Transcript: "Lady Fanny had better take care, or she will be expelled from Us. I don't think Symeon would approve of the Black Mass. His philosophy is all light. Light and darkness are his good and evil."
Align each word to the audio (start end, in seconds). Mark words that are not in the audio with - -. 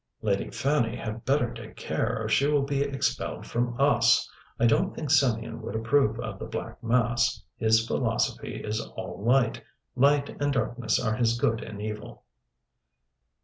"Lady 0.23 0.49
Fanny 0.49 0.95
had 0.95 1.25
better 1.25 1.53
take 1.53 1.75
care, 1.75 2.23
or 2.23 2.27
she 2.27 2.47
will 2.47 2.63
be 2.63 2.81
expelled 2.81 3.45
from 3.45 3.79
Us. 3.79 4.27
I 4.59 4.65
don't 4.65 4.95
think 4.95 5.09
Symeon 5.11 5.61
would 5.61 5.75
approve 5.75 6.19
of 6.19 6.39
the 6.39 6.47
Black 6.47 6.81
Mass. 6.83 7.43
His 7.57 7.85
philosophy 7.85 8.63
is 8.63 8.81
all 8.81 9.23
light. 9.23 9.61
Light 9.95 10.41
and 10.41 10.51
darkness 10.51 10.99
are 10.99 11.15
his 11.15 11.39
good 11.39 11.61
and 11.63 11.79
evil." 11.79 12.23